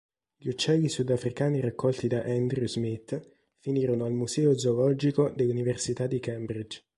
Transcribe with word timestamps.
Gli 0.35 0.47
uccelli 0.47 0.89
sudafricani 0.89 1.59
raccolti 1.59 2.07
da 2.07 2.23
Andrew 2.23 2.65
Smith 2.65 3.23
finirono 3.59 4.05
al 4.05 4.13
Museo 4.13 4.57
Zoologico 4.57 5.29
dell'università 5.29 6.07
di 6.07 6.19
Cambridge. 6.19 6.81